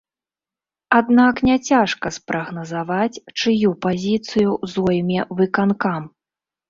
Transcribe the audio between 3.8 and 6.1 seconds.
пазіцыю зойме выканкам.